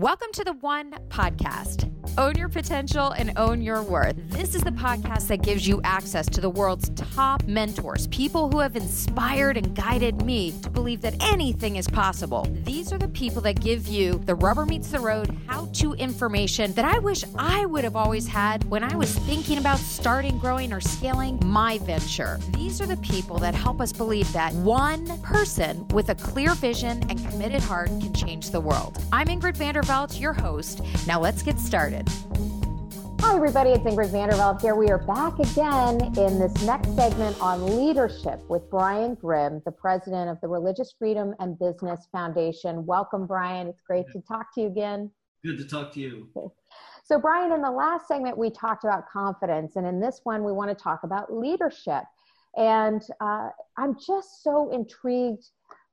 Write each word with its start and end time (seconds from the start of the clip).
Welcome 0.00 0.32
to 0.32 0.44
the 0.44 0.54
One 0.54 0.92
Podcast. 1.10 1.99
Own 2.18 2.36
your 2.36 2.48
potential 2.48 3.10
and 3.10 3.32
own 3.36 3.62
your 3.62 3.82
worth. 3.82 4.14
This 4.28 4.54
is 4.54 4.62
the 4.62 4.70
podcast 4.70 5.26
that 5.28 5.42
gives 5.42 5.66
you 5.66 5.80
access 5.82 6.26
to 6.26 6.40
the 6.40 6.48
world's 6.48 6.90
top 6.90 7.42
mentors, 7.46 8.06
people 8.08 8.50
who 8.50 8.60
have 8.60 8.76
inspired 8.76 9.56
and 9.56 9.74
guided 9.74 10.22
me 10.22 10.52
to 10.62 10.70
believe 10.70 11.00
that 11.00 11.14
anything 11.20 11.76
is 11.76 11.88
possible. 11.88 12.46
These 12.64 12.92
are 12.92 12.98
the 12.98 13.08
people 13.08 13.42
that 13.42 13.60
give 13.60 13.88
you 13.88 14.20
the 14.26 14.34
rubber 14.34 14.66
meets 14.66 14.90
the 14.90 15.00
road 15.00 15.36
how 15.46 15.66
to 15.74 15.94
information 15.94 16.72
that 16.74 16.84
I 16.84 16.98
wish 16.98 17.24
I 17.36 17.66
would 17.66 17.82
have 17.82 17.96
always 17.96 18.28
had 18.28 18.62
when 18.70 18.84
I 18.84 18.94
was 18.94 19.12
thinking 19.20 19.58
about 19.58 19.78
starting, 19.78 20.38
growing, 20.38 20.72
or 20.72 20.80
scaling 20.80 21.40
my 21.44 21.78
venture. 21.78 22.38
These 22.54 22.80
are 22.80 22.86
the 22.86 22.98
people 22.98 23.38
that 23.38 23.54
help 23.54 23.80
us 23.80 23.92
believe 23.92 24.32
that 24.32 24.52
one 24.54 25.06
person 25.22 25.86
with 25.88 26.10
a 26.10 26.14
clear 26.14 26.54
vision 26.54 27.04
and 27.10 27.18
committed 27.28 27.60
heart 27.60 27.88
can 27.88 28.12
change 28.12 28.50
the 28.50 28.60
world. 28.60 29.02
I'm 29.12 29.26
Ingrid 29.26 29.56
Vander 29.56 29.80
Vanderveldt, 29.80 30.20
your 30.20 30.32
host. 30.32 30.80
Now 31.06 31.20
let's 31.20 31.42
get 31.42 31.58
started. 31.58 31.89
Hi, 31.90 33.34
everybody. 33.34 33.70
It's 33.70 33.82
Ingrid 33.82 34.10
Vanderveldt 34.10 34.60
here. 34.60 34.76
We 34.76 34.90
are 34.90 34.98
back 34.98 35.36
again 35.40 36.00
in 36.16 36.38
this 36.38 36.62
next 36.62 36.94
segment 36.94 37.36
on 37.40 37.76
leadership 37.76 38.40
with 38.48 38.70
Brian 38.70 39.16
Grim, 39.16 39.60
the 39.64 39.72
president 39.72 40.30
of 40.30 40.40
the 40.40 40.46
Religious 40.46 40.94
Freedom 40.96 41.34
and 41.40 41.58
Business 41.58 42.06
Foundation. 42.12 42.86
Welcome, 42.86 43.26
Brian. 43.26 43.66
It's 43.66 43.80
great 43.80 44.06
to 44.12 44.20
talk 44.20 44.54
to 44.54 44.60
you 44.60 44.66
again. 44.68 45.10
Good 45.44 45.58
to 45.58 45.64
talk 45.64 45.92
to 45.94 46.00
you. 46.00 46.28
So, 47.02 47.18
Brian, 47.18 47.50
in 47.50 47.60
the 47.60 47.70
last 47.72 48.06
segment, 48.06 48.38
we 48.38 48.50
talked 48.50 48.84
about 48.84 49.08
confidence, 49.08 49.74
and 49.74 49.84
in 49.84 49.98
this 49.98 50.20
one, 50.22 50.44
we 50.44 50.52
want 50.52 50.70
to 50.70 50.80
talk 50.80 51.00
about 51.02 51.34
leadership. 51.34 52.04
And 52.56 53.02
uh, 53.20 53.48
I'm 53.76 53.96
just 53.98 54.44
so 54.44 54.70
intrigued 54.70 55.44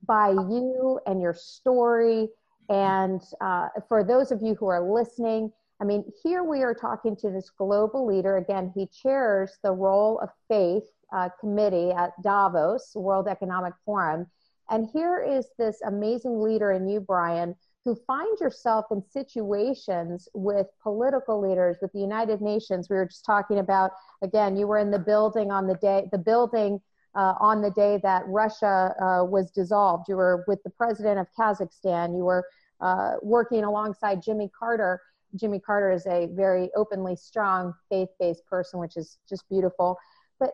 by 0.05 0.29
you 0.29 0.99
and 1.07 1.19
your 1.19 1.33
story 1.33 2.29
and 2.69 3.21
uh, 3.41 3.69
for 3.87 4.03
those 4.03 4.31
of 4.31 4.41
you 4.41 4.55
who 4.55 4.67
are 4.67 4.81
listening, 4.81 5.51
I 5.79 5.85
mean, 5.85 6.11
here 6.23 6.43
we 6.43 6.63
are 6.63 6.73
talking 6.73 7.15
to 7.17 7.29
this 7.29 7.51
global 7.51 8.05
leader. 8.05 8.37
Again, 8.37 8.71
he 8.73 8.87
chairs 8.87 9.57
the 9.63 9.71
role 9.71 10.19
of 10.19 10.29
faith 10.47 10.83
uh, 11.13 11.29
committee 11.39 11.91
at 11.91 12.11
Davos, 12.23 12.93
World 12.95 13.27
Economic 13.27 13.73
Forum. 13.85 14.27
And 14.69 14.87
here 14.91 15.19
is 15.19 15.47
this 15.57 15.81
amazing 15.85 16.41
leader 16.41 16.71
in 16.71 16.87
you, 16.87 16.99
Brian, 16.99 17.55
who 17.85 17.95
finds 18.07 18.41
yourself 18.41 18.85
in 18.91 19.01
situations 19.01 20.27
with 20.33 20.67
political 20.81 21.39
leaders, 21.39 21.77
with 21.81 21.93
the 21.93 22.01
United 22.01 22.41
Nations. 22.41 22.89
We 22.89 22.97
were 22.97 23.05
just 23.05 23.23
talking 23.23 23.59
about, 23.59 23.91
again, 24.21 24.57
you 24.57 24.67
were 24.67 24.79
in 24.79 24.91
the 24.91 24.99
building 24.99 25.51
on 25.51 25.67
the 25.67 25.75
day, 25.75 26.09
the 26.11 26.17
building 26.17 26.81
uh, 27.15 27.35
on 27.39 27.61
the 27.61 27.71
day 27.71 27.99
that 28.03 28.23
Russia 28.27 28.93
uh, 28.99 29.23
was 29.23 29.51
dissolved. 29.51 30.09
You 30.09 30.17
were 30.17 30.43
with 30.47 30.61
the 30.63 30.69
president 30.71 31.19
of 31.19 31.27
Kazakhstan. 31.39 32.17
You 32.17 32.25
were 32.25 32.45
uh, 32.81 33.13
working 33.21 33.63
alongside 33.63 34.21
Jimmy 34.21 34.51
Carter. 34.57 35.01
Jimmy 35.35 35.59
Carter 35.59 35.91
is 35.91 36.05
a 36.07 36.27
very 36.31 36.69
openly 36.75 37.15
strong 37.15 37.73
faith 37.89 38.09
based 38.19 38.45
person, 38.45 38.79
which 38.79 38.97
is 38.97 39.17
just 39.29 39.47
beautiful. 39.49 39.97
But 40.39 40.51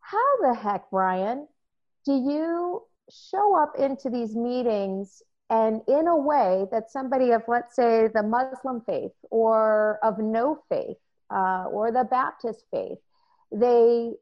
how 0.00 0.36
the 0.42 0.54
heck, 0.54 0.90
Brian, 0.90 1.48
do 2.04 2.12
you 2.12 2.82
show 3.10 3.56
up 3.56 3.74
into 3.78 4.10
these 4.10 4.34
meetings 4.34 5.22
and 5.50 5.82
in 5.86 6.08
a 6.08 6.16
way 6.16 6.66
that 6.72 6.90
somebody 6.90 7.32
of, 7.32 7.42
let's 7.46 7.76
say, 7.76 8.08
the 8.08 8.22
Muslim 8.22 8.80
faith 8.86 9.12
or 9.30 9.98
of 10.02 10.18
no 10.18 10.62
faith 10.68 10.96
uh, 11.30 11.64
or 11.70 11.92
the 11.92 12.04
Baptist 12.04 12.64
faith, 12.70 12.98
they 13.50 14.12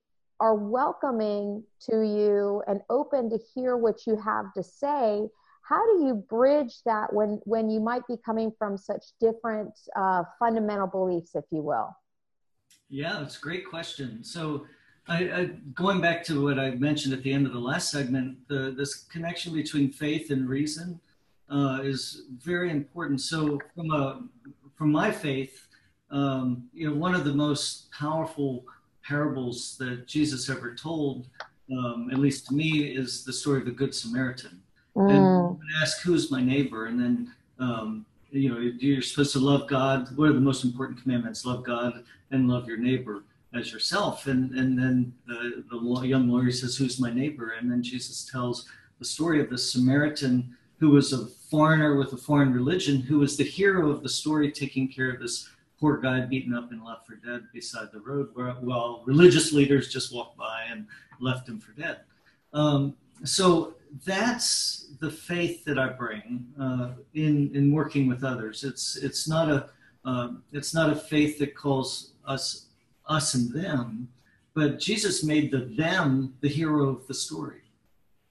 are 0.41 0.55
welcoming 0.55 1.63
to 1.89 2.03
you 2.03 2.63
and 2.67 2.81
open 2.91 3.31
to 3.31 3.39
hear 3.55 3.77
what 3.77 4.07
you 4.07 4.17
have 4.17 4.53
to 4.55 4.63
say 4.63 5.29
how 5.71 5.87
do 5.87 6.05
you 6.05 6.15
bridge 6.15 6.83
that 6.85 7.13
when 7.13 7.41
when 7.45 7.71
you 7.71 7.81
might 7.81 8.07
be 8.07 8.17
coming 8.27 8.53
from 8.59 8.77
such 8.77 9.05
different 9.21 9.73
uh, 9.97 10.25
fundamental 10.39 10.87
beliefs 10.87 11.31
if 11.35 11.45
you 11.51 11.63
will 11.63 11.97
yeah 12.89 13.23
it's 13.23 13.39
a 13.39 13.41
great 13.41 13.67
question 13.69 14.23
so 14.23 14.67
I, 15.09 15.19
I, 15.33 15.45
going 15.75 16.01
back 16.01 16.23
to 16.25 16.45
what 16.45 16.59
I 16.59 16.71
mentioned 16.73 17.13
at 17.15 17.23
the 17.23 17.33
end 17.33 17.47
of 17.47 17.53
the 17.53 17.59
last 17.59 17.91
segment, 17.91 18.37
the, 18.49 18.73
this 18.77 18.95
connection 18.95 19.53
between 19.53 19.91
faith 19.91 20.31
and 20.31 20.49
reason 20.49 21.01
uh, 21.51 21.81
is 21.83 22.23
very 22.39 22.71
important. 22.71 23.21
So, 23.21 23.59
from 23.75 23.91
a 23.91 24.23
from 24.77 24.93
my 24.93 25.11
faith, 25.11 25.67
um, 26.11 26.69
you 26.73 26.89
know, 26.89 26.95
one 26.97 27.15
of 27.15 27.25
the 27.25 27.33
most 27.33 27.91
powerful 27.91 28.65
parables 29.03 29.77
that 29.79 30.07
Jesus 30.07 30.49
ever 30.49 30.75
told, 30.75 31.27
um, 31.73 32.09
at 32.13 32.19
least 32.19 32.47
to 32.47 32.55
me, 32.55 32.85
is 32.85 33.25
the 33.25 33.33
story 33.33 33.59
of 33.59 33.65
the 33.65 33.73
Good 33.73 33.95
Samaritan. 33.95 34.63
Mm. 34.97 35.11
And 35.11 35.40
ask 35.83 36.03
who's 36.03 36.31
my 36.31 36.43
neighbor, 36.43 36.87
and 36.87 37.01
then 37.01 37.33
um, 37.59 38.07
you 38.31 38.49
know 38.49 38.59
you're 38.59 39.03
supposed 39.03 39.33
to 39.33 39.41
love 39.41 39.69
God. 39.69 40.17
What 40.17 40.29
are 40.29 40.33
the 40.33 40.41
most 40.41 40.65
important 40.65 41.03
commandments? 41.03 41.45
Love 41.45 41.65
God 41.65 42.05
and 42.31 42.49
love 42.49 42.67
your 42.69 42.79
neighbor 42.79 43.25
as 43.55 43.73
yourself. 43.73 44.27
And 44.27 44.53
and 44.53 44.79
then 44.79 45.13
the, 45.27 45.65
the 45.71 46.07
young 46.07 46.29
lawyer 46.29 46.51
says, 46.51 46.77
"Who's 46.77 47.01
my 47.01 47.13
neighbor?" 47.13 47.55
And 47.59 47.71
then 47.71 47.83
Jesus 47.83 48.29
tells 48.31 48.69
the 48.99 49.05
story 49.05 49.41
of 49.41 49.51
the 49.51 49.59
Samaritan 49.59 50.57
who 50.81 50.91
was 50.91 51.13
a 51.13 51.27
foreigner 51.27 51.97
with 51.97 52.13
a 52.15 52.17
foreign 52.17 52.53
religion, 52.53 53.01
who 53.03 53.19
was 53.19 53.37
the 53.37 53.45
hero 53.45 53.91
of 53.91 54.03
the 54.03 54.09
story, 54.09 54.51
taking 54.51 54.89
care 54.89 55.11
of 55.11 55.21
this 55.21 55.49
poor 55.79 55.99
guy 55.99 56.21
beaten 56.21 56.55
up 56.55 56.73
and 56.73 56.83
left 56.83 57.07
for 57.07 57.17
dead 57.17 57.43
beside 57.53 57.93
the 57.93 58.01
road, 58.01 58.31
where, 58.33 58.53
while 58.53 59.03
religious 59.07 59.53
leaders 59.53 59.93
just 59.93 60.13
walked 60.13 60.39
by 60.39 60.65
and 60.71 60.87
left 61.21 61.49
him 61.49 61.61
for 61.61 61.73
dead. 61.73 62.01
Um, 62.55 62.97
so 63.25 63.75
that's 64.07 64.90
the 65.01 65.11
faith 65.11 65.65
that 65.65 65.79
I 65.79 65.89
bring 65.89 66.47
uh, 66.61 66.91
in 67.15 67.51
in 67.55 67.73
working 67.73 68.07
with 68.07 68.23
others. 68.23 68.65
It's 68.65 68.97
it's 68.97 69.29
not 69.29 69.49
a 69.51 69.71
um, 70.05 70.43
it's 70.53 70.75
not 70.75 70.91
a 70.91 70.97
faith 70.97 71.39
that 71.39 71.55
calls 71.55 72.13
us 72.27 72.67
us 73.07 73.35
and 73.35 73.53
them, 73.53 74.09
but 74.55 74.79
Jesus 74.79 75.25
made 75.25 75.51
the 75.51 75.65
them 75.77 76.35
the 76.41 76.49
hero 76.49 76.89
of 76.89 77.07
the 77.07 77.15
story. 77.15 77.63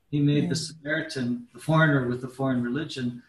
He 0.09 0.19
made 0.19 0.44
yeah. 0.44 0.50
the 0.50 0.56
Samaritan, 0.56 1.47
the 1.53 1.59
foreigner 1.59 2.07
with 2.07 2.22
the 2.22 2.28
foreign 2.28 2.63
religion, 2.63 3.22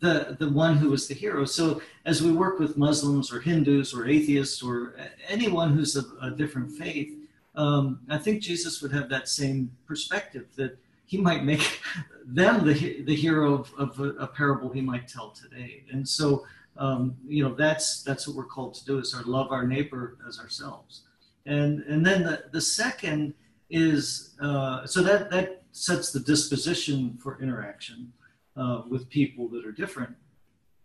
the 0.00 0.36
the 0.38 0.48
one 0.48 0.76
who 0.76 0.90
was 0.90 1.06
the 1.06 1.14
hero. 1.14 1.44
So 1.44 1.80
as 2.04 2.22
we 2.22 2.32
work 2.32 2.58
with 2.58 2.76
Muslims 2.76 3.32
or 3.32 3.40
Hindus 3.40 3.94
or 3.94 4.06
atheists 4.06 4.62
or 4.62 4.96
anyone 5.28 5.72
who's 5.74 5.96
a, 5.96 6.04
a 6.20 6.30
different 6.30 6.72
faith, 6.72 7.12
um, 7.54 8.00
I 8.08 8.18
think 8.18 8.42
Jesus 8.42 8.82
would 8.82 8.92
have 8.92 9.08
that 9.10 9.28
same 9.28 9.70
perspective 9.86 10.46
that 10.56 10.76
he 11.06 11.18
might 11.18 11.44
make 11.44 11.80
them 12.26 12.64
the, 12.64 13.02
the 13.02 13.14
hero 13.14 13.54
of, 13.54 13.72
of 13.78 14.00
a, 14.00 14.10
a 14.20 14.26
parable 14.26 14.70
he 14.70 14.80
might 14.80 15.06
tell 15.06 15.30
today. 15.30 15.84
And 15.92 16.08
so, 16.08 16.46
um, 16.76 17.16
you 17.26 17.42
know, 17.44 17.54
that's, 17.54 18.02
that's 18.02 18.26
what 18.26 18.36
we're 18.36 18.44
called 18.44 18.74
to 18.74 18.84
do 18.84 18.98
is 18.98 19.14
our 19.14 19.22
love 19.24 19.52
our 19.52 19.66
neighbor 19.66 20.16
as 20.26 20.38
ourselves. 20.38 21.02
And, 21.46 21.82
and 21.82 22.04
then 22.04 22.22
the, 22.24 22.44
the 22.52 22.60
second 22.60 23.34
is, 23.70 24.34
uh, 24.40 24.86
so 24.86 25.02
that, 25.02 25.30
that 25.30 25.62
sets 25.72 26.12
the 26.12 26.20
disposition 26.20 27.18
for 27.22 27.40
interaction 27.42 28.12
uh, 28.56 28.82
with 28.88 29.08
people 29.10 29.48
that 29.48 29.66
are 29.66 29.72
different. 29.72 30.14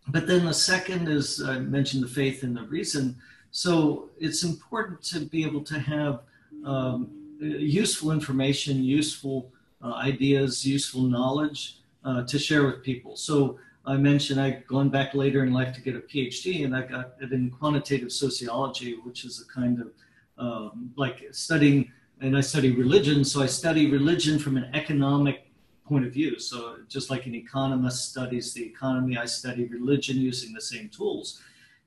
But 0.09 0.28
then 0.28 0.46
the 0.46 0.53
second 0.53 1.08
is, 1.08 1.41
I 1.41 1.59
mentioned 1.59 2.03
the 2.03 2.08
faith 2.08 2.44
and 2.44 2.58
the 2.58 2.63
reason. 2.63 3.16
So 3.52 4.09
it's 4.19 4.44
important 4.44 5.02
to 5.03 5.22
be 5.22 5.44
able 5.44 5.63
to 5.66 5.79
have 5.79 6.22
um, 6.66 7.09
useful 7.40 8.12
information, 8.12 8.84
useful 8.84 9.52
ideas, 9.88 10.66
useful 10.66 11.01
knowledge 11.01 11.78
uh, 12.03 12.23
to 12.23 12.40
share 12.40 12.66
with 12.66 12.84
people. 12.84 13.16
So 13.16 13.59
I 13.85 13.97
mentioned 13.97 14.40
I'd 14.40 14.67
gone 14.67 14.90
back 14.90 15.13
later 15.13 15.44
in 15.44 15.53
life 15.53 15.73
to 15.75 15.81
get 15.81 15.95
a 15.95 16.00
PhD, 16.00 16.66
and 16.66 16.75
I 16.75 16.81
got 16.84 17.13
it 17.22 17.31
in 17.31 17.50
quantitative 17.50 18.12
sociology, 18.12 18.97
which 19.03 19.25
is 19.25 19.41
a 19.41 19.53
kind 19.53 19.81
of 19.81 19.91
um, 20.38 20.91
like 20.95 21.28
studying, 21.31 21.91
and 22.22 22.38
I 22.38 22.41
study 22.41 22.72
religion. 22.72 23.23
So 23.23 23.41
I 23.41 23.45
study 23.45 23.90
religion 23.90 24.40
from 24.40 24.57
an 24.57 24.69
economic 24.73 25.50
point 25.85 26.06
of 26.06 26.13
view. 26.13 26.40
So 26.40 26.78
just 26.88 27.09
like 27.09 27.25
an 27.25 27.35
economist 27.35 28.11
studies 28.11 28.53
the 28.53 28.63
economy, 28.63 29.17
I 29.17 29.25
study 29.25 29.66
religion 29.66 30.17
using 30.17 30.53
the 30.53 30.61
same 30.61 30.90
tools. 30.90 31.41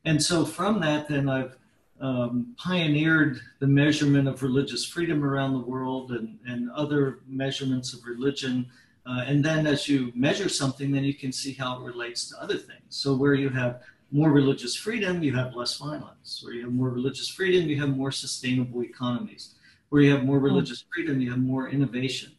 And 0.04 0.20
so 0.20 0.44
from 0.44 0.80
that, 0.80 1.08
then 1.08 1.28
I've 1.28 1.56
um, 2.02 2.54
pioneered 2.58 3.40
the 3.60 3.66
measurement 3.66 4.26
of 4.26 4.42
religious 4.42 4.84
freedom 4.84 5.24
around 5.24 5.52
the 5.52 5.66
world 5.66 6.10
and, 6.10 6.38
and 6.44 6.70
other 6.72 7.20
measurements 7.28 7.94
of 7.94 8.04
religion. 8.04 8.66
Uh, 9.06 9.22
and 9.26 9.44
then 9.44 9.66
as 9.66 9.88
you 9.88 10.12
measure 10.14 10.48
something, 10.48 10.90
then 10.90 11.04
you 11.04 11.14
can 11.14 11.32
see 11.32 11.52
how 11.52 11.78
it 11.78 11.84
relates 11.84 12.28
to 12.28 12.42
other 12.42 12.56
things. 12.56 12.82
So 12.88 13.14
where 13.14 13.34
you 13.34 13.48
have 13.50 13.82
more 14.10 14.30
religious 14.30 14.74
freedom, 14.74 15.22
you 15.22 15.34
have 15.34 15.54
less 15.54 15.78
violence. 15.78 16.42
Where 16.42 16.52
you 16.52 16.64
have 16.64 16.72
more 16.72 16.90
religious 16.90 17.28
freedom, 17.28 17.68
you 17.68 17.80
have 17.80 17.96
more 17.96 18.10
sustainable 18.10 18.82
economies. 18.82 19.54
Where 19.88 20.02
you 20.02 20.10
have 20.10 20.24
more 20.24 20.40
religious 20.40 20.84
freedom, 20.92 21.20
you 21.20 21.30
have 21.30 21.40
more 21.40 21.68
innovation. 21.68 22.32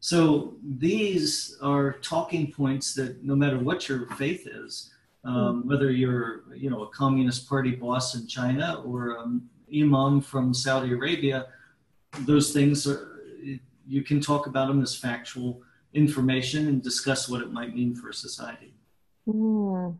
So 0.00 0.54
these 0.62 1.56
are 1.62 1.94
talking 1.94 2.52
points 2.52 2.94
that 2.94 3.24
no 3.24 3.34
matter 3.34 3.58
what 3.58 3.88
your 3.88 4.06
faith 4.10 4.46
is, 4.46 4.92
um, 5.26 5.62
hmm. 5.62 5.68
whether 5.68 5.90
you're 5.90 6.44
you 6.54 6.70
know 6.70 6.82
a 6.82 6.88
communist 6.88 7.48
party 7.48 7.72
boss 7.72 8.14
in 8.14 8.26
China 8.26 8.82
or 8.84 9.18
um, 9.18 9.48
imam 9.74 10.20
from 10.20 10.54
Saudi 10.54 10.92
Arabia, 10.92 11.46
those 12.20 12.52
things 12.52 12.86
are 12.86 13.12
you 13.88 14.02
can 14.02 14.20
talk 14.20 14.46
about 14.46 14.68
them 14.68 14.82
as 14.82 14.96
factual 14.96 15.62
information 15.94 16.66
and 16.66 16.82
discuss 16.82 17.28
what 17.28 17.40
it 17.40 17.52
might 17.52 17.74
mean 17.74 17.94
for 17.94 18.08
a 18.10 18.14
society. 18.14 18.74
Mm. 19.28 19.96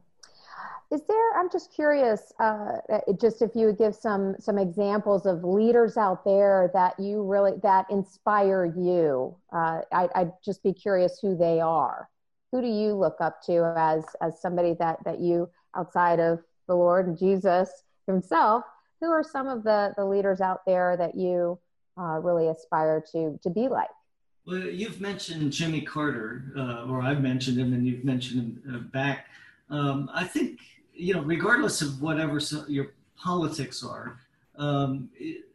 is 0.93 1.03
there 1.09 1.37
i'm 1.37 1.51
just 1.51 1.73
curious 1.75 2.33
uh, 2.39 2.79
just 3.21 3.43
if 3.43 3.51
you 3.57 3.67
would 3.67 3.77
give 3.77 3.93
some 3.93 4.37
some 4.39 4.57
examples 4.57 5.27
of 5.27 5.43
leaders 5.43 5.97
out 5.97 6.25
there 6.25 6.71
that 6.73 6.99
you 7.01 7.25
really 7.25 7.55
that 7.65 7.87
inspire 7.91 8.65
you 8.65 9.35
uh, 9.53 9.81
I, 9.91 10.09
i'd 10.15 10.33
just 10.45 10.63
be 10.63 10.73
curious 10.73 11.19
who 11.21 11.37
they 11.37 11.61
are 11.61 12.09
who 12.53 12.61
do 12.61 12.69
you 12.69 12.95
look 12.95 13.17
up 13.21 13.43
to 13.43 13.73
as 13.77 14.05
as 14.21 14.41
somebody 14.41 14.75
that 14.75 15.03
that 15.05 15.21
you 15.21 15.49
outside 15.77 16.21
of 16.21 16.41
the 16.69 16.75
lord 16.75 17.07
and 17.07 17.19
jesus 17.19 17.71
himself 18.07 18.65
who 19.01 19.11
are 19.11 19.23
some 19.23 19.49
of 19.49 19.63
the 19.63 19.93
the 19.97 20.05
leaders 20.05 20.41
out 20.41 20.61
there 20.67 20.97
that 20.97 21.15
you 21.15 21.59
uh, 21.99 22.19
really 22.21 22.49
aspire 22.49 23.03
to 23.13 23.39
to 23.43 23.51
be 23.51 23.69
like? 23.69 23.89
Well 24.47 24.59
you've 24.59 25.01
mentioned 25.01 25.53
jimmy 25.53 25.81
carter 25.81 26.53
uh, 26.57 26.91
or 26.91 27.03
i've 27.03 27.21
mentioned 27.21 27.59
him 27.59 27.73
and 27.73 27.87
you've 27.87 28.05
mentioned 28.05 28.61
him 28.65 28.75
uh, 28.75 28.79
back. 28.93 29.27
Um, 29.69 30.09
I 30.15 30.25
think 30.25 30.61
you 30.97 31.15
know, 31.15 31.23
regardless 31.23 31.83
of 31.83 32.01
whatever 32.01 32.41
your 32.69 32.95
politics 33.17 33.85
are, 33.85 34.19
um, 34.57 35.11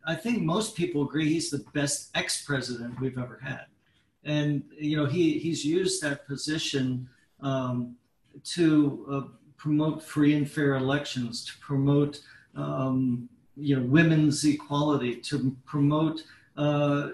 I 0.06 0.16
think 0.16 0.44
most 0.44 0.76
people 0.76 1.04
agree 1.04 1.28
he's 1.28 1.50
the 1.50 1.66
best 1.74 2.12
ex-president 2.16 3.00
we've 3.00 3.18
ever 3.18 3.40
had, 3.44 3.66
and 4.23 4.63
you 4.77 4.97
know 4.97 5.06
he 5.06 5.39
he's 5.39 5.65
used 5.65 6.01
that 6.01 6.27
position 6.27 7.09
um, 7.41 7.95
to 8.44 9.06
uh, 9.12 9.21
promote 9.57 10.01
free 10.01 10.35
and 10.35 10.50
fair 10.50 10.75
elections, 10.75 11.45
to 11.45 11.53
promote 11.59 12.21
um, 12.56 13.29
you 13.56 13.75
know 13.75 13.83
women's 13.83 14.44
equality, 14.44 15.15
to 15.15 15.56
promote 15.65 16.23
uh, 16.57 17.09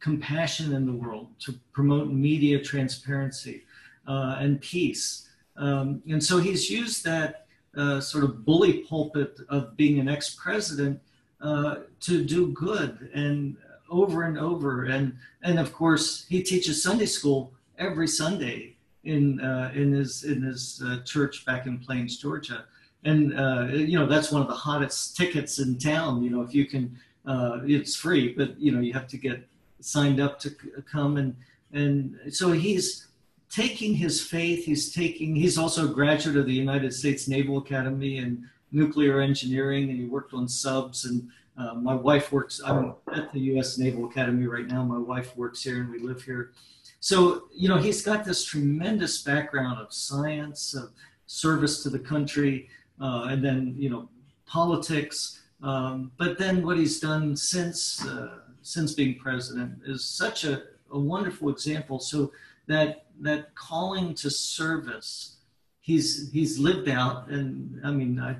compassion 0.00 0.72
in 0.72 0.86
the 0.86 0.92
world, 0.92 1.28
to 1.38 1.52
promote 1.72 2.08
media 2.08 2.60
transparency 2.60 3.62
uh, 4.06 4.36
and 4.38 4.60
peace. 4.60 5.28
Um, 5.56 6.02
and 6.08 6.22
so 6.22 6.38
he's 6.38 6.70
used 6.70 7.04
that 7.04 7.46
uh, 7.76 8.00
sort 8.00 8.24
of 8.24 8.44
bully 8.44 8.78
pulpit 8.78 9.38
of 9.48 9.76
being 9.76 9.98
an 9.98 10.08
ex 10.08 10.34
president 10.34 11.00
uh, 11.40 11.76
to 12.00 12.24
do 12.24 12.48
good 12.52 13.10
and 13.14 13.56
over 13.92 14.22
and 14.24 14.38
over. 14.38 14.86
And, 14.86 15.16
and 15.42 15.58
of 15.58 15.72
course, 15.72 16.26
he 16.28 16.42
teaches 16.42 16.82
Sunday 16.82 17.06
school 17.06 17.52
every 17.78 18.08
Sunday 18.08 18.76
in, 19.04 19.40
uh, 19.40 19.70
in 19.74 19.92
his, 19.92 20.24
in 20.24 20.42
his 20.42 20.82
uh, 20.84 21.00
church 21.04 21.44
back 21.44 21.66
in 21.66 21.78
Plains, 21.78 22.16
Georgia. 22.16 22.64
And, 23.04 23.38
uh, 23.38 23.66
you 23.70 23.98
know, 23.98 24.06
that's 24.06 24.32
one 24.32 24.42
of 24.42 24.48
the 24.48 24.54
hottest 24.54 25.16
tickets 25.16 25.58
in 25.58 25.78
town. 25.78 26.22
You 26.24 26.30
know, 26.30 26.42
if 26.42 26.54
you 26.54 26.66
can, 26.66 26.98
uh, 27.26 27.60
it's 27.64 27.94
free, 27.94 28.32
but, 28.32 28.58
you 28.58 28.72
know, 28.72 28.80
you 28.80 28.92
have 28.92 29.08
to 29.08 29.18
get 29.28 29.46
signed 29.80 30.20
up 30.20 30.38
to 30.40 30.50
come. 30.90 31.16
And, 31.16 31.36
and 31.72 32.18
so 32.30 32.52
he's, 32.52 33.08
taking 33.52 33.94
his 33.94 34.18
faith, 34.22 34.64
he's 34.64 34.94
taking, 34.94 35.36
he's 35.36 35.58
also 35.58 35.84
a 35.84 35.92
graduate 35.92 36.36
of 36.36 36.46
the 36.46 36.54
United 36.54 36.92
States 36.92 37.28
Naval 37.28 37.58
Academy 37.58 38.16
in 38.16 38.48
nuclear 38.72 39.20
engineering, 39.20 39.90
and 39.90 39.98
he 39.98 40.06
worked 40.06 40.32
on 40.32 40.48
subs. 40.48 41.04
And 41.04 41.28
uh, 41.56 41.74
my 41.74 41.94
wife 41.94 42.32
works, 42.32 42.60
I'm 42.64 42.94
at 43.12 43.32
the 43.32 43.40
U.S. 43.40 43.78
Naval 43.78 44.06
Academy 44.06 44.46
right 44.46 44.66
now. 44.66 44.82
My 44.84 44.98
wife 44.98 45.36
works 45.36 45.62
here, 45.62 45.80
and 45.80 45.90
we 45.90 45.98
live 45.98 46.22
here. 46.22 46.52
So, 47.00 47.48
you 47.52 47.68
know, 47.68 47.78
he's 47.78 48.02
got 48.02 48.24
this 48.24 48.44
tremendous 48.44 49.22
background 49.22 49.80
of 49.80 49.92
science, 49.92 50.74
of 50.74 50.90
service 51.26 51.82
to 51.82 51.90
the 51.90 51.98
country, 51.98 52.68
uh, 53.00 53.26
and 53.30 53.44
then, 53.44 53.74
you 53.76 53.90
know, 53.90 54.08
politics. 54.46 55.40
Um, 55.62 56.12
but 56.16 56.38
then 56.38 56.64
what 56.64 56.78
he's 56.78 57.00
done 57.00 57.36
since, 57.36 58.06
uh, 58.06 58.38
since 58.62 58.94
being 58.94 59.18
president 59.18 59.80
is 59.84 60.04
such 60.04 60.44
a, 60.44 60.62
a 60.90 60.98
wonderful 60.98 61.48
example. 61.48 61.98
So, 61.98 62.32
that 62.66 63.06
that 63.20 63.54
calling 63.54 64.14
to 64.14 64.30
service 64.30 65.36
he's 65.80 66.30
he's 66.32 66.58
lived 66.58 66.88
out 66.88 67.28
and 67.28 67.80
i 67.84 67.90
mean 67.90 68.18
i 68.18 68.30
i 68.30 68.36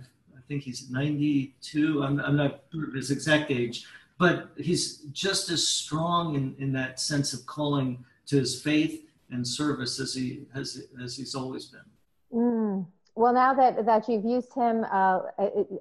think 0.53 0.65
he's 0.65 0.91
92 0.91 2.03
i'm, 2.03 2.21
I'm 2.21 2.37
not 2.37 2.61
sure 2.71 2.95
his 2.95 3.11
exact 3.11 3.51
age 3.51 3.87
but 4.19 4.51
he's 4.57 4.99
just 5.13 5.51
as 5.51 5.67
strong 5.67 6.35
in, 6.35 6.55
in 6.59 6.73
that 6.75 7.01
sense 7.01 7.33
of 7.33 7.47
calling 7.47 8.05
to 8.27 8.37
his 8.37 8.61
faith 8.61 9.07
and 9.31 9.47
service 9.47 9.99
as 9.99 10.13
he 10.13 10.43
has 10.53 10.83
as 11.03 11.17
he's 11.17 11.35
always 11.35 11.67
been 11.67 12.39
mm. 12.39 12.87
well 13.15 13.33
now 13.33 13.55
that 13.55 13.87
that 13.87 14.07
you've 14.09 14.27
used 14.27 14.53
him 14.53 14.85
uh, 14.93 15.21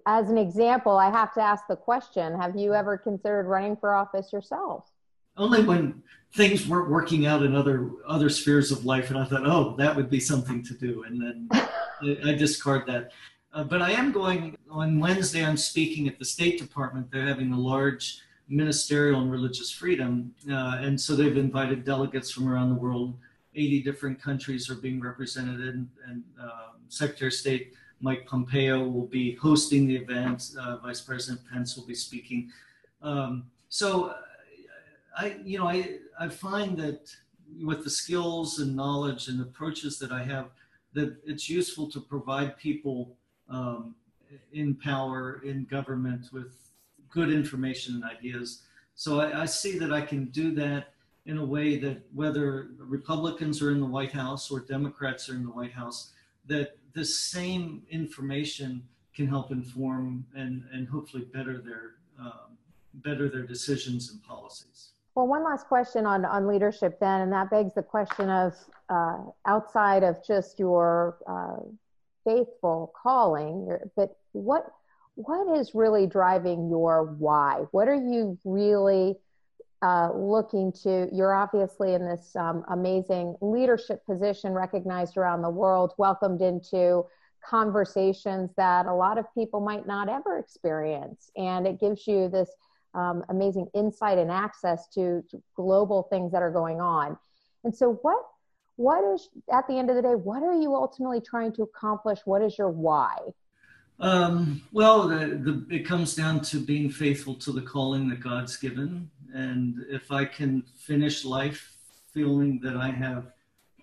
as 0.06 0.29
an 0.29 0.38
example 0.38 0.95
i 0.95 1.09
have 1.09 1.33
to 1.33 1.41
ask 1.41 1.67
the 1.67 1.75
question 1.75 2.39
have 2.39 2.56
you 2.56 2.74
ever 2.74 2.97
considered 2.97 3.47
running 3.47 3.75
for 3.75 3.94
office 3.94 4.31
yourself 4.31 4.89
only 5.38 5.63
when 5.63 6.01
things 6.33 6.67
weren't 6.67 6.89
working 6.89 7.25
out 7.25 7.44
in 7.44 7.56
other 7.56 7.89
other 8.07 8.29
spheres 8.29 8.69
of 8.69 8.85
life, 8.85 9.09
and 9.09 9.17
I 9.17 9.24
thought, 9.24 9.45
oh, 9.45 9.75
that 9.77 9.95
would 9.95 10.09
be 10.09 10.19
something 10.19 10.62
to 10.63 10.74
do, 10.74 11.03
and 11.03 11.21
then 11.21 11.47
I, 11.51 12.17
I 12.25 12.33
discard 12.33 12.85
that. 12.88 13.12
Uh, 13.53 13.63
but 13.65 13.81
I 13.81 13.92
am 13.92 14.13
going 14.13 14.57
on 14.69 15.00
Wednesday. 15.00 15.44
I'm 15.44 15.57
speaking 15.57 16.07
at 16.07 16.18
the 16.18 16.24
State 16.25 16.57
Department. 16.57 17.12
They're 17.12 17.27
having 17.27 17.51
a 17.51 17.59
large 17.59 18.21
ministerial 18.48 19.21
and 19.21 19.31
religious 19.31 19.69
freedom, 19.69 20.33
uh, 20.50 20.77
and 20.80 21.00
so 21.00 21.15
they've 21.15 21.36
invited 21.36 21.83
delegates 21.83 22.31
from 22.31 22.48
around 22.48 22.69
the 22.69 22.75
world. 22.75 23.13
80 23.56 23.83
different 23.83 24.21
countries 24.21 24.69
are 24.69 24.75
being 24.75 25.01
represented, 25.01 25.59
and, 25.59 25.89
and 26.07 26.24
uh, 26.42 26.69
Secretary 26.88 27.27
of 27.27 27.33
State 27.33 27.74
Mike 28.00 28.25
Pompeo 28.25 28.88
will 28.88 29.07
be 29.07 29.36
hosting 29.36 29.86
the 29.86 29.98
event. 29.98 30.51
Uh, 30.57 30.77
Vice 30.77 31.01
President 31.01 31.42
Pence 31.51 31.75
will 31.75 31.86
be 31.86 31.94
speaking. 31.94 32.50
Um, 33.01 33.45
so 33.68 34.15
I, 35.18 35.36
you 35.44 35.59
know, 35.59 35.68
I, 35.68 35.98
I 36.19 36.30
find 36.30 36.77
that 36.77 37.13
with 37.62 37.83
the 37.83 37.89
skills 37.89 38.59
and 38.59 38.75
knowledge 38.75 39.27
and 39.27 39.42
approaches 39.42 40.00
that 40.00 40.12
I 40.12 40.24
have, 40.24 40.48
that 40.94 41.18
it's 41.25 41.50
useful 41.50 41.89
to 41.92 42.00
provide 42.00 42.57
people 42.57 43.18
um, 43.51 43.95
in 44.53 44.75
power, 44.75 45.42
in 45.44 45.65
government, 45.65 46.27
with 46.31 46.71
good 47.09 47.31
information 47.31 47.95
and 47.95 48.03
ideas. 48.03 48.63
So 48.95 49.19
I, 49.19 49.42
I, 49.42 49.45
see 49.45 49.77
that 49.80 49.92
I 49.92 50.01
can 50.01 50.25
do 50.25 50.56
that 50.56 50.94
in 51.25 51.38
a 51.38 51.45
way 51.45 51.77
that 51.77 52.01
whether 52.13 52.69
Republicans 52.77 53.62
are 53.62 53.71
in 53.71 53.80
the 53.80 53.86
White 53.86 54.12
House 54.12 54.50
or 54.50 54.62
Democrats 54.62 55.30
are 55.30 55.36
in 55.36 55.44
the 55.44 55.51
White 55.51 55.74
House, 55.74 56.13
that 56.48 56.77
the 56.94 57.06
same 57.06 57.83
information 57.89 58.83
can 59.15 59.27
help 59.27 59.51
inform 59.51 60.25
and, 60.36 60.63
and 60.74 60.88
hopefully 60.88 61.25
better 61.33 61.59
their 61.59 61.95
um, 62.19 62.57
better 62.95 63.30
their 63.30 63.44
decisions 63.44 64.12
and 64.12 64.21
policies. 64.24 64.92
Well, 65.15 65.27
one 65.27 65.44
last 65.44 65.68
question 65.68 66.06
on, 66.06 66.24
on 66.24 66.48
leadership 66.48 67.00
then, 67.00 67.21
and 67.21 67.31
that 67.33 67.50
begs 67.50 67.74
the 67.74 67.83
question 67.83 68.30
of 68.30 68.53
uh, 68.89 69.18
outside 69.45 70.03
of 70.03 70.25
just 70.25 70.59
your 70.59 71.18
uh, 71.27 71.63
faithful 72.23 72.94
calling, 73.01 73.77
but 73.95 74.15
what 74.33 74.65
what 75.15 75.60
is 75.60 75.75
really 75.75 76.07
driving 76.07 76.69
your 76.69 77.03
why? 77.03 77.65
What 77.72 77.88
are 77.88 77.96
you 77.96 78.38
really 78.46 79.17
uh, 79.81 80.12
looking 80.13 80.72
to? 80.84 81.10
You're 81.12 81.34
obviously 81.34 81.93
in 81.93 82.05
this 82.05 82.36
um, 82.36 82.63
amazing 82.69 83.36
leadership 83.41 84.05
position, 84.05 84.53
recognized 84.53 85.17
around 85.17 85.41
the 85.41 85.50
world, 85.50 85.93
welcomed 85.98 86.41
into 86.41 87.05
conversations 87.43 88.51
that 88.55 88.86
a 88.86 88.93
lot 88.93 89.17
of 89.17 89.25
people 89.34 89.60
might 89.60 89.88
not 89.88 90.07
ever 90.07 90.38
experience, 90.38 91.31
and 91.36 91.67
it 91.67 91.79
gives 91.79 92.07
you 92.07 92.29
this 92.29 92.50
um, 92.93 93.24
amazing 93.29 93.67
insight 93.74 94.17
and 94.17 94.31
access 94.31 94.88
to, 94.89 95.24
to, 95.29 95.41
global 95.55 96.03
things 96.03 96.31
that 96.31 96.41
are 96.41 96.51
going 96.51 96.81
on. 96.81 97.17
And 97.63 97.75
so, 97.75 98.00
what 98.01 98.22
what 98.81 99.03
is 99.13 99.29
at 99.53 99.67
the 99.67 99.77
end 99.77 99.89
of 99.89 99.95
the 99.95 100.01
day, 100.01 100.15
what 100.15 100.41
are 100.41 100.59
you 100.59 100.75
ultimately 100.75 101.21
trying 101.21 101.53
to 101.53 101.61
accomplish? 101.63 102.19
What 102.25 102.41
is 102.41 102.57
your 102.57 102.69
why? 102.69 103.15
Um, 104.00 104.63
well, 104.71 105.07
the, 105.07 105.27
the, 105.47 105.75
it 105.75 105.85
comes 105.85 106.15
down 106.15 106.41
to 106.41 106.57
being 106.59 106.89
faithful 106.89 107.35
to 107.35 107.51
the 107.51 107.61
calling 107.61 108.09
that 108.09 108.19
God's 108.19 108.57
given, 108.57 109.11
and 109.33 109.85
if 109.89 110.11
I 110.11 110.25
can 110.25 110.63
finish 110.75 111.23
life 111.23 111.71
feeling 112.11 112.59
that 112.63 112.75
I 112.75 112.89
have 112.89 113.25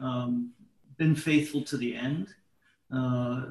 um, 0.00 0.50
been 0.96 1.14
faithful 1.14 1.62
to 1.62 1.76
the 1.76 1.94
end, 1.94 2.34
uh, 2.92 3.44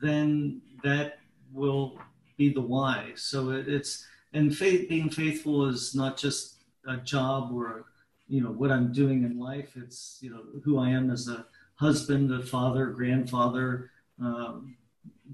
then 0.00 0.60
that 0.82 1.20
will 1.52 1.98
be 2.36 2.52
the 2.52 2.60
why. 2.60 3.12
So 3.14 3.50
it, 3.50 3.68
it's 3.68 4.04
and 4.32 4.56
faith, 4.56 4.88
being 4.88 5.10
faithful 5.10 5.66
is 5.68 5.94
not 5.94 6.16
just 6.16 6.56
a 6.88 6.96
job 6.96 7.52
or 7.52 7.84
you 8.32 8.40
know 8.40 8.50
what 8.50 8.72
I'm 8.72 8.94
doing 8.94 9.24
in 9.24 9.38
life. 9.38 9.76
It's 9.76 10.18
you 10.22 10.30
know 10.30 10.40
who 10.64 10.78
I 10.78 10.88
am 10.88 11.10
as 11.10 11.28
a 11.28 11.44
husband, 11.74 12.32
a 12.32 12.42
father, 12.42 12.86
grandfather, 12.86 13.90
um, 14.18 14.74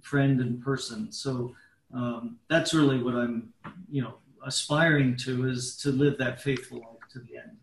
friend, 0.02 0.40
and 0.40 0.60
person. 0.60 1.12
So 1.12 1.54
um, 1.94 2.38
that's 2.50 2.74
really 2.74 3.00
what 3.00 3.14
I'm 3.14 3.52
you 3.88 4.02
know 4.02 4.14
aspiring 4.44 5.16
to 5.18 5.48
is 5.48 5.76
to 5.76 5.92
live 5.92 6.18
that 6.18 6.42
faithful 6.42 6.78
life 6.78 7.08
to 7.12 7.20
the 7.20 7.36
end. 7.36 7.56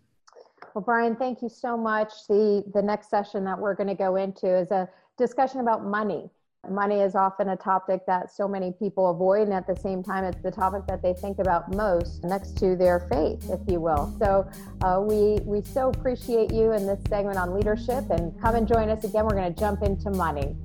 Well, 0.73 0.83
Brian, 0.83 1.17
thank 1.17 1.41
you 1.41 1.49
so 1.49 1.75
much. 1.75 2.13
The 2.29 2.63
the 2.73 2.81
next 2.81 3.09
session 3.09 3.43
that 3.43 3.59
we're 3.59 3.75
going 3.75 3.89
to 3.89 3.95
go 3.95 4.15
into 4.15 4.47
is 4.47 4.71
a 4.71 4.87
discussion 5.17 5.59
about 5.59 5.83
money 5.83 6.29
Money 6.71 7.01
is 7.01 7.15
often 7.15 7.49
a 7.49 7.55
topic 7.55 8.05
that 8.07 8.31
so 8.31 8.47
many 8.47 8.71
people 8.71 9.09
avoid, 9.09 9.43
and 9.43 9.53
at 9.53 9.67
the 9.67 9.75
same 9.75 10.03
time, 10.03 10.23
it's 10.23 10.41
the 10.41 10.51
topic 10.51 10.85
that 10.87 11.01
they 11.01 11.13
think 11.13 11.39
about 11.39 11.73
most 11.73 12.23
next 12.23 12.57
to 12.57 12.75
their 12.75 13.01
faith, 13.11 13.49
if 13.49 13.59
you 13.67 13.79
will. 13.79 14.13
So, 14.19 14.49
uh, 14.83 15.01
we, 15.01 15.39
we 15.43 15.61
so 15.61 15.89
appreciate 15.89 16.51
you 16.51 16.71
in 16.71 16.85
this 16.85 16.99
segment 17.09 17.37
on 17.37 17.53
leadership, 17.53 18.09
and 18.09 18.39
come 18.41 18.55
and 18.55 18.67
join 18.67 18.89
us 18.89 19.03
again. 19.03 19.25
We're 19.25 19.35
going 19.35 19.53
to 19.53 19.59
jump 19.59 19.83
into 19.83 20.09
money. 20.09 20.55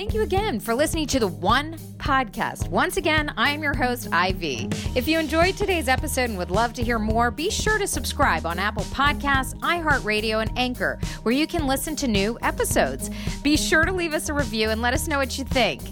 Thank 0.00 0.14
you 0.14 0.22
again 0.22 0.60
for 0.60 0.74
listening 0.74 1.06
to 1.08 1.20
the 1.20 1.26
One 1.26 1.76
Podcast. 1.98 2.70
Once 2.70 2.96
again, 2.96 3.34
I 3.36 3.50
am 3.50 3.62
your 3.62 3.74
host, 3.74 4.08
Ivy. 4.10 4.70
If 4.94 5.06
you 5.06 5.18
enjoyed 5.18 5.58
today's 5.58 5.88
episode 5.88 6.30
and 6.30 6.38
would 6.38 6.50
love 6.50 6.72
to 6.72 6.82
hear 6.82 6.98
more, 6.98 7.30
be 7.30 7.50
sure 7.50 7.76
to 7.76 7.86
subscribe 7.86 8.46
on 8.46 8.58
Apple 8.58 8.84
Podcasts, 8.84 9.54
iHeartRadio, 9.58 10.40
and 10.40 10.50
Anchor, 10.56 10.98
where 11.22 11.34
you 11.34 11.46
can 11.46 11.66
listen 11.66 11.94
to 11.96 12.08
new 12.08 12.38
episodes. 12.40 13.10
Be 13.42 13.58
sure 13.58 13.84
to 13.84 13.92
leave 13.92 14.14
us 14.14 14.30
a 14.30 14.32
review 14.32 14.70
and 14.70 14.80
let 14.80 14.94
us 14.94 15.06
know 15.06 15.18
what 15.18 15.36
you 15.36 15.44
think. 15.44 15.82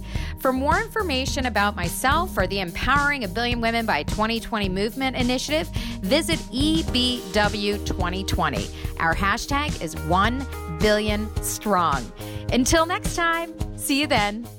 For 0.40 0.54
more 0.54 0.80
information 0.80 1.44
about 1.44 1.76
myself 1.76 2.34
or 2.38 2.46
the 2.46 2.60
Empowering 2.60 3.24
a 3.24 3.28
Billion 3.28 3.60
Women 3.60 3.84
by 3.84 4.04
2020 4.04 4.70
Movement 4.70 5.16
initiative, 5.16 5.68
visit 6.00 6.38
EBW 6.50 7.84
2020. 7.84 8.70
Our 9.00 9.14
hashtag 9.14 9.82
is 9.82 9.96
1 10.06 10.78
billion 10.80 11.28
strong. 11.42 12.10
Until 12.50 12.86
next 12.86 13.14
time, 13.14 13.52
see 13.78 14.00
you 14.00 14.06
then. 14.06 14.57